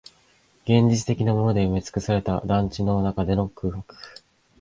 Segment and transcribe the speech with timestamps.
[0.63, 3.95] 現実的なもので埋めつくされた団地の中での空白